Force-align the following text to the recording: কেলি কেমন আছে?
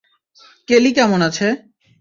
কেলি 0.67 0.91
কেমন 0.97 1.19
আছে? 1.27 1.47